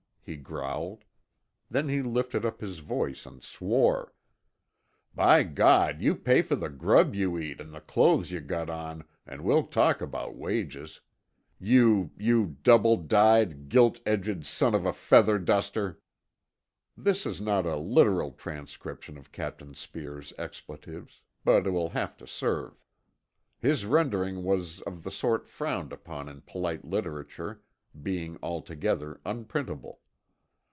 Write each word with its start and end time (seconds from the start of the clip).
he 0.23 0.37
growled. 0.37 1.03
Then 1.69 1.89
he 1.89 2.01
lifted 2.01 2.45
up 2.45 2.61
his 2.61 2.79
voice 2.79 3.25
and 3.25 3.43
swore: 3.43 4.13
"By 5.13 5.43
God, 5.43 5.99
you 5.99 6.15
pay 6.15 6.41
for 6.41 6.55
the 6.55 6.69
grub 6.69 7.13
you 7.13 7.37
eat 7.37 7.59
and 7.59 7.73
the 7.73 7.81
clothes 7.81 8.31
you 8.31 8.39
got 8.39 8.69
on 8.69 9.03
an' 9.25 9.43
we'll 9.43 9.63
talk 9.65 9.99
about 9.99 10.35
wages. 10.37 11.01
You—you 11.59 12.55
double 12.63 12.95
dyed, 12.95 13.67
gilt 13.67 13.99
edged, 14.05 14.45
son 14.45 14.73
of 14.73 14.85
a 14.85 14.93
feather 14.93 15.37
duster!" 15.37 15.99
This 16.95 17.25
is 17.25 17.41
not 17.41 17.65
a 17.65 17.75
literal 17.75 18.31
transcription 18.31 19.17
of 19.17 19.33
Captain 19.33 19.73
Speer's 19.73 20.31
expletives, 20.37 21.19
but 21.43 21.67
it 21.67 21.71
will 21.71 21.89
have 21.89 22.15
to 22.17 22.27
serve. 22.27 22.81
His 23.59 23.85
rendering 23.85 24.43
was 24.43 24.79
of 24.81 25.03
the 25.03 25.11
sort 25.11 25.45
frowned 25.49 25.91
upon 25.91 26.29
in 26.29 26.39
polite 26.41 26.85
literature, 26.85 27.61
being 28.01 28.37
altogether 28.41 29.19
unprintable. 29.25 29.99